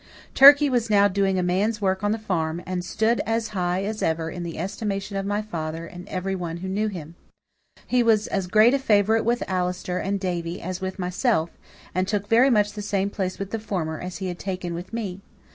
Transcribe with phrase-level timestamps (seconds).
[0.33, 4.01] Turkey was now doing a man's work on the farm, and stood as high as
[4.01, 7.13] ever in the estimation of my father and everyone who knew him.
[7.85, 11.51] He was as great a favourite with Allister and Davie as with myself,
[11.93, 14.91] and took very much the same place with the former as he had taken with
[14.91, 15.21] me.